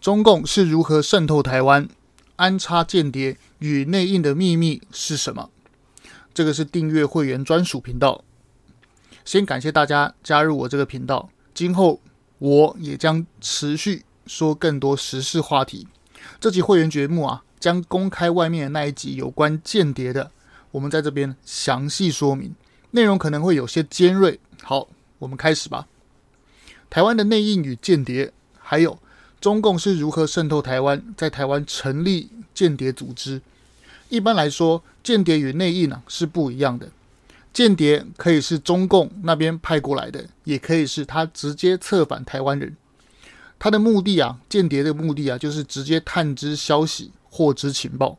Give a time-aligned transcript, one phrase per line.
[0.00, 1.86] 中共是如何渗透台湾、
[2.36, 5.50] 安插间谍与内应的秘密是什么？
[6.32, 8.24] 这个是订阅会员专属频道。
[9.26, 12.00] 先感谢大家加入我这个频道，今后
[12.38, 15.86] 我也将持续说更多时事话题。
[16.40, 20.30] 这集会员节目啊，将公开外面的那一集有关间谍的，
[20.70, 22.54] 我们在这边详细说明，
[22.92, 24.40] 内容可能会有些尖锐。
[24.62, 24.88] 好，
[25.18, 25.86] 我们开始吧。
[26.88, 28.98] 台湾的内应与间谍，还有。
[29.40, 33.40] 中共是如何渗透台湾，在台湾成立间谍组织？
[34.10, 36.88] 一般来说，间谍与内应啊是不一样的。
[37.52, 42.76] 间谍可以是中共那边派过来的，也可以是他直接策反台湾人。
[43.58, 48.18] 他的目的啊，间谍的目的啊，就是直接探知消息、获知情报。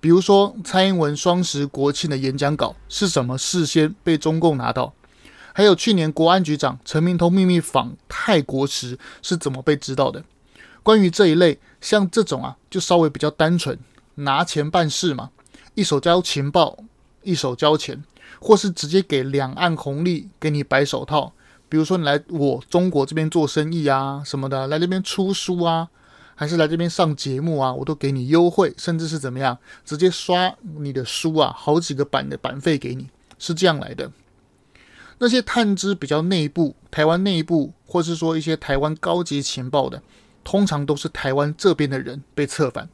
[0.00, 4.94] 比如说，蔡英文双十国庆的演讲稿是什么事先被中共拿到？
[5.52, 10.24] 还有去年国安局长陈明通秘密访泰国时是怎么被知道的？
[10.84, 13.76] 关于这一类，像这种啊，就稍微比较单纯，
[14.16, 15.30] 拿钱办事嘛，
[15.74, 16.78] 一手交情报，
[17.22, 18.04] 一手交钱，
[18.38, 21.32] 或是直接给两岸红利，给你白手套。
[21.70, 25.88] 比如说你来我中国这边做生意啊，什么的，来这边出书啊，
[26.34, 34.12] 还是来这边上节目啊，我都给你优惠，甚至是怎么样，直接刷你的书啊，好几个版的版费给你，是这样来的。
[35.18, 40.02] 那些探知比较内部，台湾内部，或是说一些台湾高级情报的。
[40.44, 42.88] 通常都是台湾这边的人被策反，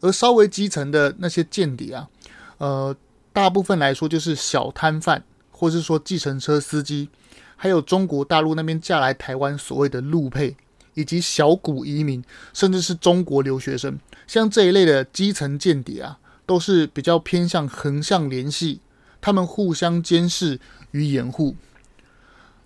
[0.00, 2.08] 而稍微基层的那些间谍啊，
[2.56, 2.96] 呃，
[3.32, 7.10] 大部分来说就是小摊贩，或是说计程车司机，
[7.54, 10.56] 还有中国大陆那边嫁来台湾所谓的陆配，
[10.94, 18.80] 以及小股移民，甚至是中国留学生，像这一类的基层间谍啊，都是比较偏向横向联系，
[19.20, 20.58] 他们互相监视
[20.92, 21.54] 与掩护。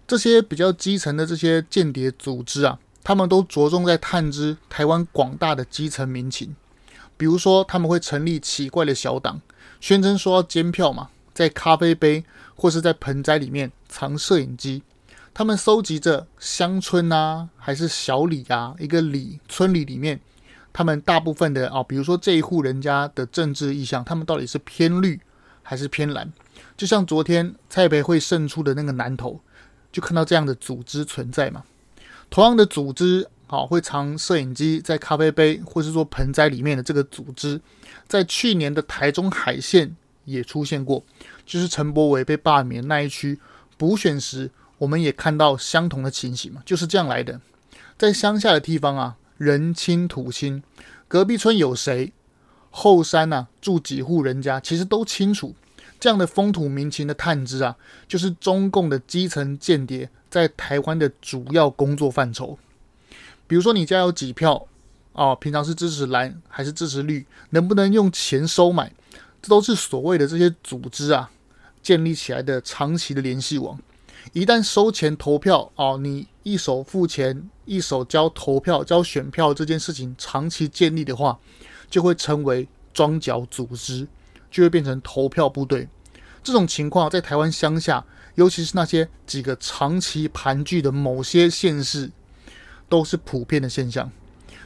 [0.06, 2.78] 这些比较基层的这些间谍组织啊。
[3.04, 6.54] 他们都着重在探知台湾广大的基层民情，
[7.16, 9.40] 比如说他们会成立奇怪的小党，
[9.80, 14.82] 宣称说要监票嘛，在咖啡杯或是在盆栽里面藏摄影机，
[15.34, 20.20] 他们搜集着乡村啊，还是小里啊，一个里村里里面，
[20.72, 25.20] 他们大部分的啊，比如说这一户人家的政治意向，他们到底是偏绿
[25.62, 26.32] 还是偏蓝？
[26.76, 29.40] 就像昨天蔡培慧胜出的那个南投，
[29.90, 31.64] 就看到这样的组织存在嘛。
[32.32, 37.60] 同样的组织，好，会藏摄影机在咖啡杯或是说盆栽里面的这个组织，
[38.08, 39.94] 在去年的台中海线
[40.24, 41.04] 也出现过，
[41.44, 43.38] 就是陈柏伟被罢免那一区
[43.76, 47.38] 补选时，我们也看到相同的情形嘛，就是这样来的。
[47.98, 50.62] 在乡下的地方啊，人亲土亲，
[51.06, 52.14] 隔壁村有谁，
[52.70, 55.54] 后山呐、啊、住几户人家，其实都清楚。
[56.00, 57.76] 这样的风土民情的探知啊，
[58.08, 60.08] 就是中共的基层间谍。
[60.32, 62.58] 在台湾的主要工作范畴，
[63.46, 64.66] 比如说你家有几票
[65.12, 68.90] 哦，平常是支持蓝还是支持绿，能不能用钱收买，
[69.42, 71.30] 这都是所谓的这些组织啊
[71.82, 73.78] 建立起来的长期的联系网。
[74.32, 81.38] 一旦收钱投票哦，你一手付钱，一手交投票、交选票这件事情长期建立的话，
[81.90, 84.08] 就会成为桩脚组织，
[84.50, 85.86] 就会变成投票部队。
[86.42, 88.02] 这种情况在台湾乡下。
[88.34, 92.10] 尤其是那些几个长期盘踞的某些县市，
[92.88, 94.10] 都是普遍的现象。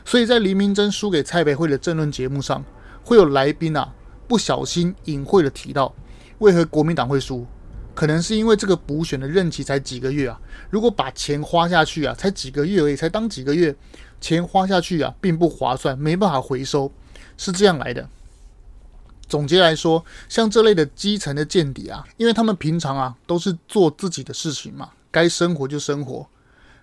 [0.05, 2.65] 所以在黎明真输给蔡培慧的政论节目上，
[3.03, 3.93] 会有来宾啊
[4.29, 5.95] 不小心隐晦的提到，
[6.39, 7.47] 为何国民党会输？
[7.95, 10.39] 可能是因为这个补选的任期才几个月啊，
[10.69, 13.75] 如果把钱花下去啊，才几个月而已，才当几个月，
[14.21, 16.93] 钱花下去啊，并不划算，没办法回收，
[17.39, 18.09] 是这样来的。
[19.29, 26.27] 总结来说，像这类的基层的间谍啊，因为他们平常啊都是做自己的事情嘛，该生活就生活，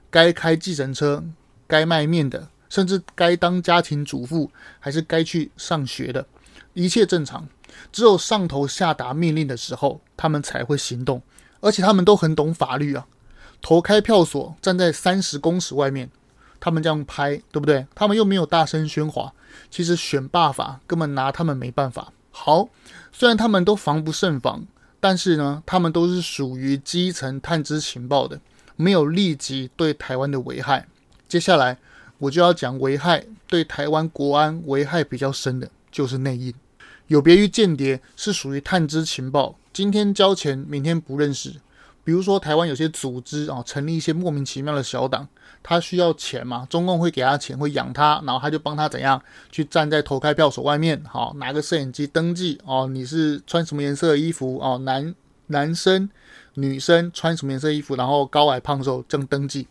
[0.09, 1.23] 该开计程车、
[1.67, 6.25] 该卖面的，甚至该当家庭主妇还是该去上学的，
[6.73, 7.47] 一切正常。
[7.91, 11.21] 只有上头下达命令的时候，他们才会行动，
[11.59, 13.07] 而且他们都很懂法律啊。
[13.63, 16.11] 投开票所站在三十公尺外面，
[16.59, 17.87] 他们这样拍，对不对？
[17.95, 19.33] 他们又没有大声喧哗，
[19.71, 22.12] 其实选罢法根本拿他们没办法。
[22.35, 22.67] 好，
[23.11, 24.65] 虽然他们都防不胜防，
[24.99, 28.41] 但是呢，他们都是属于基层探知情报的，
[28.75, 30.87] 没有立即对台湾的危害。
[31.29, 31.77] 接下来
[32.17, 36.51] 我就要讲危害对台湾国安危害比较深的，就是内应。
[37.07, 41.53] 有别于间谍，是属于探知情报，今天交钱，明天不认识。
[42.03, 45.27] 比如说，台湾有些组织啊，成立一些莫名其妙的小党，
[45.61, 49.21] 他需要钱嘛，中共会给他钱，会养他，然后他就帮他怎样
[49.51, 55.15] 去站在投开票所外面，好拿个摄影机登记哦，你是穿什么颜色的衣服哦，男
[55.47, 56.09] 男生
[56.55, 59.67] 女生穿什么颜色衣服，然后高矮胖瘦正登记，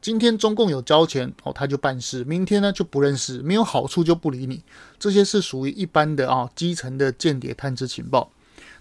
[0.00, 4.62] 今天中共有交钱哦，他就办事；明天呢就不认识，没有好处就不理你。
[4.98, 8.30] 这些是属于一般的啊、基层的间谍探知情报。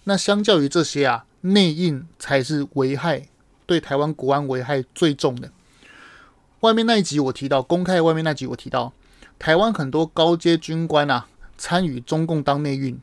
[0.04, 3.28] 那相较于这些啊，内应才是危害
[3.66, 5.52] 对台湾国安危害最重的。
[6.62, 8.94] 外面那一集我提到，公开外面那集我提到，
[9.40, 11.28] 台湾很多高阶军官啊
[11.58, 13.00] 参与中共当内应，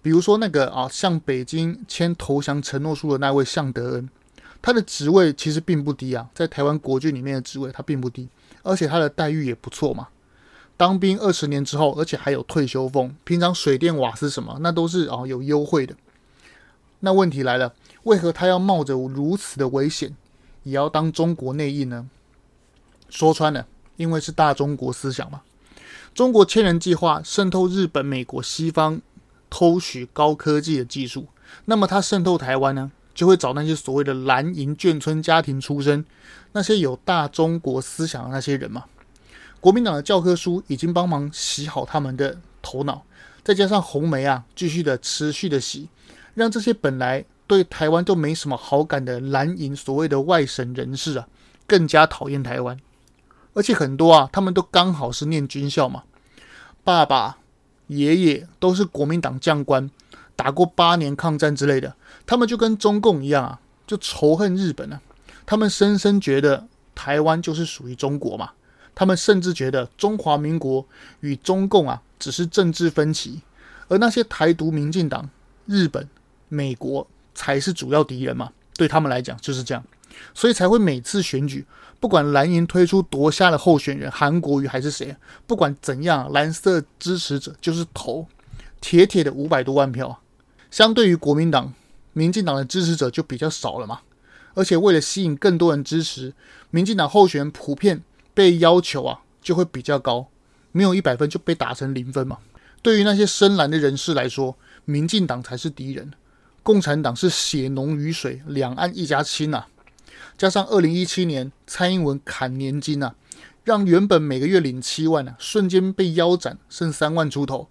[0.00, 4.08] 比如说那个啊向北京签投降承诺书的那位向德恩。
[4.62, 8.28] 他的职位其实并不低啊，在台湾国军里面的职位他并不低，
[8.62, 10.08] 而且他的待遇也不错嘛。
[10.76, 15.94] 当兵二十年之后，而且还有退休俸，平常水电瓦斯什么那都是啊有优惠的。
[17.00, 17.74] 那问题来了，
[18.04, 20.14] 为何他要冒着如此的危险，
[20.62, 22.08] 也要当中国内应呢？
[23.08, 25.42] 说穿了，因为是大中国思想嘛。
[26.14, 29.00] 中国千人计划渗透日本、美国、西方，
[29.50, 31.26] 偷取高科技的技术，
[31.66, 32.90] 那么他渗透台湾呢？
[33.14, 36.04] 就会找那些所谓的蓝营眷村家庭出身、
[36.50, 38.86] 那些有大中国思想的那些人嘛。
[39.60, 43.04] 国民党的教科书已经帮忙洗好他们的头脑，
[43.44, 45.88] 再加上红媒啊，继续的持续的洗，
[46.34, 51.28] 让这些本来对台湾都没什么好感的蓝营所谓的外省人士啊，
[51.66, 52.78] 更加讨厌台湾。
[53.54, 56.02] 而且很多啊，他们都刚好是念军校嘛，
[56.82, 57.38] 爸爸、
[57.86, 59.90] 爷爷都是国民党将官。
[60.36, 61.94] 打过八年抗战之类的，
[62.26, 65.00] 他们就跟中共一样啊，就仇恨日本啊。
[65.46, 68.50] 他们深深觉得台湾就是属于中国嘛。
[68.96, 70.84] 他们甚至觉得中华民国
[71.20, 73.42] 与中共啊只是政治分歧，
[73.86, 75.30] 而那些台独民进党、
[75.66, 76.08] 日本、
[76.48, 78.50] 美国才是主要敌人嘛。
[78.76, 79.84] 对他们来讲就是这样，
[80.34, 81.64] 所以才会每次选举，
[82.00, 85.14] 不管蓝营推出多瞎的候选人，韩国瑜还是谁，
[85.46, 88.26] 不管怎样，蓝色支持者就是投
[88.80, 90.18] 铁铁的五百多万票啊。
[90.72, 91.72] 相对于国民党、
[92.12, 94.00] 民进党的支持者就比较少了嘛，
[94.54, 96.34] 而且为了吸引更多人支持，
[96.70, 98.02] 民进党候选人普遍
[98.34, 100.26] 被要求啊就会比较高，
[100.72, 102.38] 没有一百分就被打成零分嘛。
[102.82, 106.10] 对于那些深蓝的人士来说，民进党才是敌人，
[106.64, 109.66] 共产党是血浓于水，两岸一家亲呐。
[110.36, 113.14] 加上二零一七年蔡英文砍年金啊，
[113.62, 117.68] 让原本每个月领七万啊，瞬间被腰斩，剩三万出头。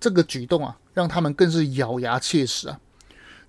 [0.00, 2.78] 这个举动啊，让他们更是咬牙切齿啊！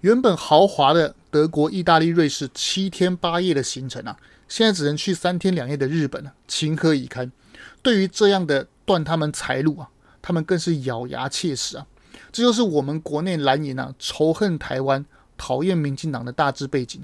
[0.01, 4.17] 原本豪华的德国、意大利、瑞士七天八夜的行程啊，
[4.47, 7.31] 现在只能去三天两夜的日本啊，情何以堪？
[7.81, 9.89] 对于这样的断他们财路啊，
[10.21, 11.85] 他们更是咬牙切齿啊！
[12.31, 15.05] 这就是我们国内蓝营啊仇恨台湾、
[15.37, 17.01] 讨厌民进党的大致背景。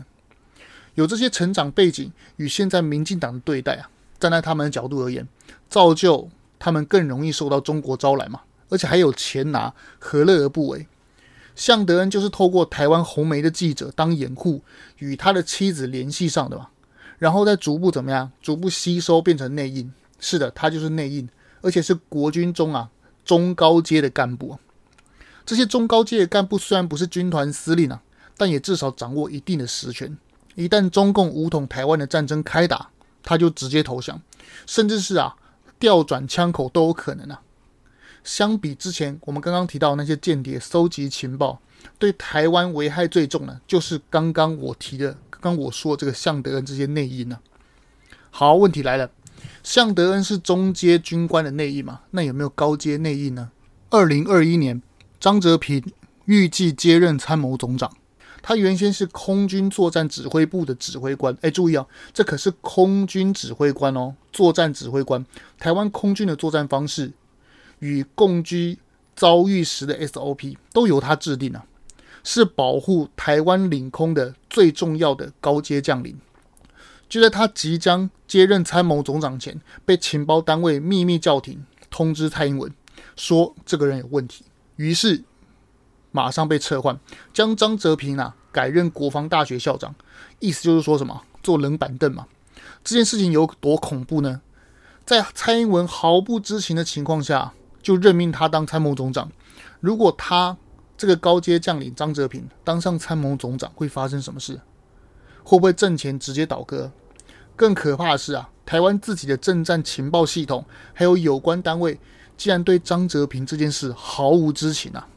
[0.95, 5.27] 有这些成长背景与现在民进党的对待啊，站在他们的角度而言，
[5.69, 6.29] 造就
[6.59, 8.41] 他们更容易受到中国招揽嘛。
[8.69, 10.87] 而且还有钱拿，何乐而不为？
[11.55, 14.61] 向德恩就是透过台湾红媒的记者当掩护，
[14.99, 16.69] 与他的妻子联系上的嘛，
[17.19, 18.31] 然后再逐步怎么样？
[18.41, 19.91] 逐步吸收变成内应。
[20.19, 21.27] 是的，他就是内应，
[21.61, 22.89] 而且是国军中啊
[23.25, 24.57] 中高阶的干部。
[25.45, 28.01] 这些中高阶的干部虽然不是军团司令啊，
[28.37, 30.17] 但也至少掌握一定的实权。
[30.55, 32.89] 一旦中共武统台湾的战争开打，
[33.23, 34.21] 他就直接投降，
[34.65, 35.35] 甚至是啊
[35.79, 37.41] 调转枪口都有可能啊。
[38.23, 41.59] 相比之前，我们刚刚提到那些间谍搜集情报，
[41.97, 47.39] 对台湾危害最重的，就是刚刚我提的，刚刚我说这个向德恩这些内应呢。
[48.29, 49.09] 好，问题来了，
[49.63, 52.01] 向德恩是中阶军官的内应嘛？
[52.11, 53.49] 那有没有高阶内应呢？
[53.89, 54.81] 二零二一年，
[55.21, 55.81] 张泽平
[56.25, 57.95] 预计接任参谋总长，
[58.41, 61.37] 他原先是空军作战指挥部的指挥官。
[61.41, 65.23] 哎，注意啊，这可是空军指挥官哦，作战指挥官，
[65.59, 67.13] 台湾空军的作战方式。
[67.77, 68.77] 与共居
[69.15, 71.65] 遭遇时的 SOP 都由他制定啊，
[72.23, 76.19] 是保护台湾领空的最重要的高阶将领。
[77.09, 82.71] 就在他即将接任参谋总长前，被情报单位秘密叫停，通知蔡英文
[83.15, 84.45] 说这个人有问题，
[84.81, 85.23] 于是
[86.11, 86.99] 马上被撤换，
[87.31, 89.93] 将张泽平啊改任国防大学校长。
[90.39, 92.25] 意思就是说什么坐冷板凳嘛？
[92.83, 94.41] 这件事情有多恐怖呢？
[95.05, 97.53] 在蔡英文毫不知情的情况下。
[97.83, 99.31] 就任命他当参谋总长。
[99.79, 100.55] 如果他
[100.95, 104.61] 这个高阶将领张泽平当上参谋总长，会发生什么事？
[105.43, 106.91] 会不会政权直接倒戈？
[107.55, 111.99] 更可怕的是啊，台湾自己的政战情报系统还有有关单位，
[112.41, 115.07] 竟然对张泽平这件事毫无知情啊！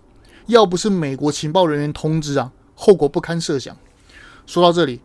[0.45, 3.75] 要不是美国情报人员通知啊，后果不堪设想。
[4.45, 5.01] 说到这里，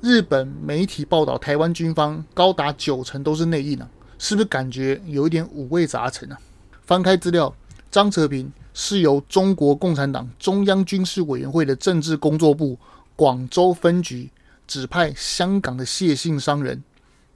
[0.00, 3.86] 日本媒体报道台湾军方高达九成都是内应啊，
[4.18, 6.38] 是不是感觉有一点五味杂陈啊？
[6.86, 7.54] 翻开资料，
[7.90, 12.78] 张泽平是由中国共产党中央军事委员会的政治工作部
[13.14, 14.30] 广州分局
[14.66, 16.82] 指派香港的谢姓商人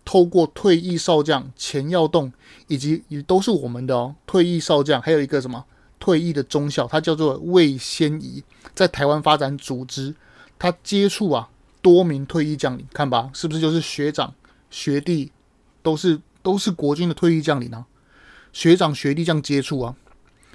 [0.05, 2.33] 透过退役少将钱耀栋，
[2.67, 5.65] 以及也都是我们的哦，退役少将，还有一个什么
[6.01, 8.43] 退役的中校，他叫做魏先仪，
[8.75, 10.15] 在台湾发展组织，
[10.59, 11.49] 他接触啊
[11.81, 14.35] 多名退役将领，看吧，是不是就是学长
[14.71, 15.31] 学弟
[15.83, 17.87] 都是都是国军的退役将领啊？
[18.53, 19.95] 学长学弟这样接触啊，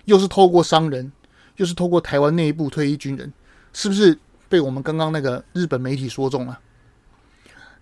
[0.05, 1.11] 又是透过商人，
[1.55, 3.31] 又是透过台湾内部退役军人，
[3.71, 6.59] 是不是被我们刚刚那个日本媒体说中了？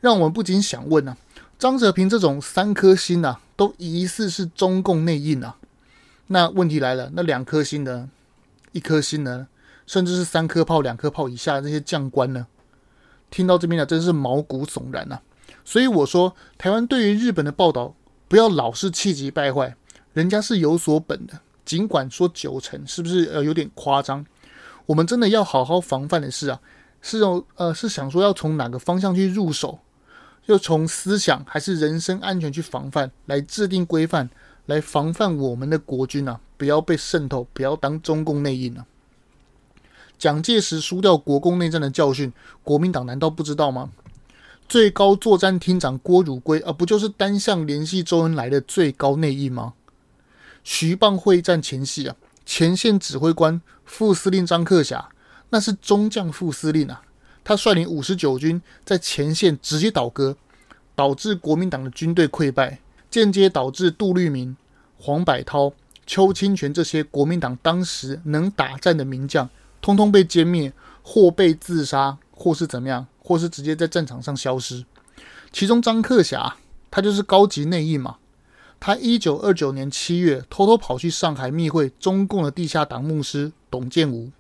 [0.01, 1.17] 让我们不禁想问啊。
[1.57, 5.57] 张泽平这种三颗星、啊，都疑似是中共内应啊。
[6.27, 8.09] 那问题来了，那两颗星的、
[8.73, 9.47] 一颗星呢，
[9.85, 12.47] 甚至是三颗炮、两颗炮以下的这些将官呢？
[13.31, 15.19] 听到这边呢，真是毛骨悚然呐。
[15.63, 17.95] 所以我说，台湾对于日本的报道，
[18.27, 19.75] 不要老是气急败坏，
[20.13, 21.39] 人家是有所本的。
[21.63, 24.25] 尽管说九成，是不是呃有点夸张？
[24.85, 26.59] 我们真的要好好防范的是啊，
[27.01, 29.79] 是要呃是想说要从哪个方向去入手？
[30.47, 34.29] 就从思想还是人身安全去防范，来制定规范，
[34.67, 38.85] 来防范我们的国军啊，不要被渗透，不要当中共内应啊。
[40.17, 42.31] 蒋介石输掉国共内战的教训，
[42.63, 43.89] 国民党难道不知道吗？
[44.67, 49.73] 最高作战厅长郭汝瑰啊，不就是单向联系周恩来的最高内应吗？
[50.63, 55.09] 徐蚌会战前夕啊，前线指挥官副司令张克侠，
[55.49, 57.01] 那是中将副司令啊。
[57.45, 60.35] 他率领五十九军在前线直接倒戈，
[60.95, 62.79] 导致国民党的军队溃败，
[63.11, 64.57] 间接导致杜聿明、
[64.97, 65.71] 黄百韬、
[66.07, 69.47] 邱清泉这些国民党当时能打战的名将，
[69.79, 70.73] 通通被歼灭，
[71.03, 74.83] 或被自杀，或是怎么样，或是直接在战场上消失。
[75.51, 76.57] 其中张克侠，
[76.89, 78.17] 他就是高级内应嘛。
[78.79, 84.31] 他一九二九年七月偷偷跑去上海密会中共的地下党牧师董建吾，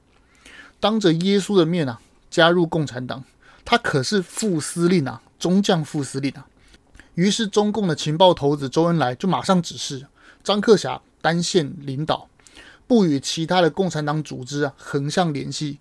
[0.79, 2.01] 当着耶稣的面啊。
[2.29, 3.23] 加入共产党，
[3.63, 6.47] 他可是副司令啊，中将副司令啊。
[7.15, 10.05] 于是中共的情报头子周恩来就马上指示
[10.43, 12.27] 张克侠单线领导，
[12.87, 15.79] 不与其他的共产党组织啊横向联系，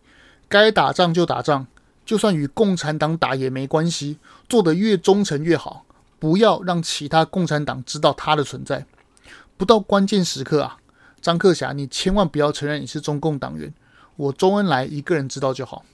[0.48, 1.66] 该打仗就打仗，
[2.06, 5.84] 就算与共产党打也没关系，做得越忠诚越好，
[6.18, 8.86] 不要让其他共产党知道他的存在。
[9.56, 10.78] 不到关键时刻啊，
[11.20, 13.74] 张克侠，你千万不要承认你是中共党员，
[14.16, 15.84] 我周恩来一个人知道就好。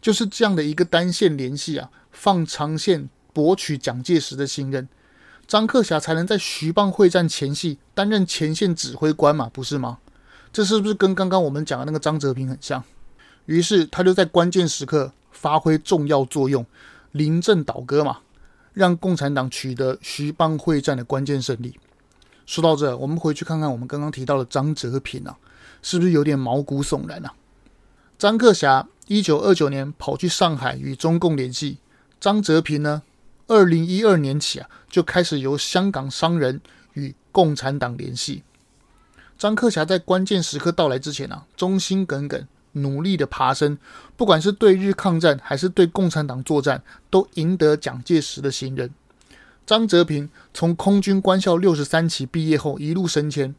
[0.00, 4.88] 就是这样的一个单线联系啊，放长线博取蒋介石的信任，
[5.46, 9.98] 张克侠才能在徐蚌会战前夕担任前线指挥官嘛，不是吗？
[10.52, 12.82] 这是不是跟刚刚我们讲的那个张泽平很像？
[13.46, 16.64] 于是他就在关键时刻发挥重要作用，
[17.12, 18.18] 临阵倒戈嘛，
[18.72, 21.78] 让共产党取得徐蚌会战的关键胜利。
[22.46, 25.36] 说到这，我们回去看看我们刚刚提到的张泽平啊，
[25.82, 27.34] 是不是有点毛骨悚然啊？
[28.18, 28.88] 张克侠。
[29.08, 31.78] 一九二九年跑去上海与中共联系，
[32.18, 33.02] 张泽平呢？
[33.46, 36.60] 二零一二年起啊，就开始由香港商人
[36.94, 38.42] 与共产党联系。
[39.38, 43.78] 张克侠在关键时刻到来之前啊，忠心耿耿，努力的爬升，
[44.16, 48.90] 不管是对日抗战还是对共产党作战，都赢得蒋介石的信任。
[49.64, 53.54] 张泽平从空军官校六十三期毕业后，一路升迁，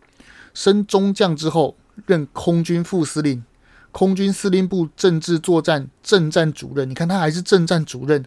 [0.53, 3.45] 升中将之后，任空军副司令。
[3.91, 8.25] 空军司令部政治作战政战主任，你看他还是政战主任，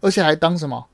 [0.00, 0.86] 而且还当什么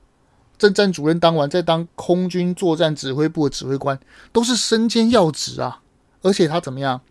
[0.57, 1.19] 政战主任？
[1.19, 3.99] 当完再当空军作战指挥部的指挥官，
[4.31, 5.81] 都是身兼要职啊！
[6.21, 7.01] 而且他怎么样，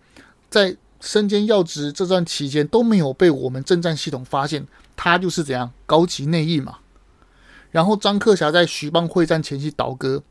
[0.49, 6.79] 在身兼要职这段期间都没有被我们政战系统发现，他就是怎样高级内应嘛。
[7.71, 10.23] 然后张克侠在徐蚌会战前夕倒戈，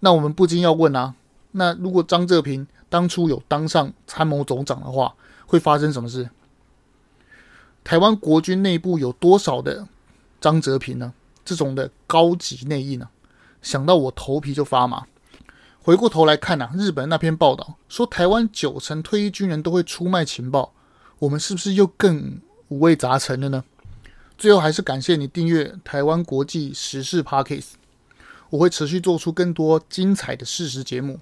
[0.00, 1.14] 那我们不禁要问啊，
[1.52, 5.14] 那如果张泽平当初有当上参谋总长的话，
[5.46, 6.28] 会发生什么事？
[7.84, 9.86] 台湾国军内部有多少的
[10.40, 11.12] 张泽平呢？
[11.44, 13.08] 这种的高级内应呢？
[13.62, 15.06] 想到我头皮就发麻。
[15.80, 20.72] 回过头来看呐、日本那篇报道说台湾九成退役军人都会出卖情报，
[21.20, 23.62] 我们是不是又更五味杂陈了呢？
[24.36, 27.66] 最后还是感谢你订阅台湾国际时事 Parkes，
[28.50, 31.20] 我会持续做出更多精彩的事实节目，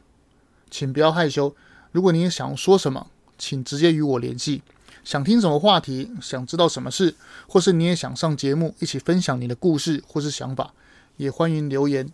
[0.70, 1.54] 请不要害羞。
[1.92, 4.62] 如果你也想说什么，请直接与我联系，
[5.02, 7.14] 想听什么话题，想知道什么事，
[7.48, 10.72] 或是你也想上节目一起分享你的故事或是想法，
[11.16, 12.10] 也欢迎留言。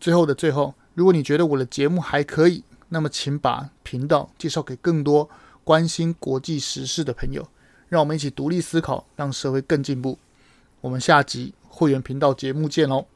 [0.00, 5.28] 最后的最后，如果你觉得我的节目还可以，那么请把频道介绍给更多
[5.62, 7.46] 关心国际时事的朋友，
[7.88, 10.18] 让我们一起独立思考，让社会更进步。
[10.80, 13.06] 我们下集会员频道节目见喽！